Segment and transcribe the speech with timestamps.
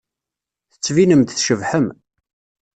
[0.71, 1.87] Tettbinem-d tcebḥem.